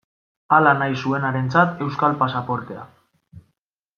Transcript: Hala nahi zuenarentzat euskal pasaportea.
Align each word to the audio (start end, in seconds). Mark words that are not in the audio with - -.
Hala 0.55 0.71
nahi 0.77 0.95
zuenarentzat 1.01 1.85
euskal 1.87 2.17
pasaportea. 2.23 2.87